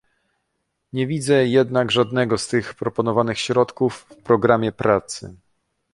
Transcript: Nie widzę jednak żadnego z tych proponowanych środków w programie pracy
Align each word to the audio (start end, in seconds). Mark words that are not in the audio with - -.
Nie 0.93 1.07
widzę 1.07 1.45
jednak 1.47 1.91
żadnego 1.91 2.37
z 2.37 2.47
tych 2.47 2.73
proponowanych 2.73 3.39
środków 3.39 3.95
w 3.95 4.15
programie 4.15 4.71
pracy 4.71 5.35